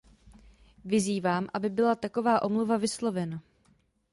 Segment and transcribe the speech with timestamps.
[0.85, 3.41] Vyzývám, aby byla taková omluva vyslovena.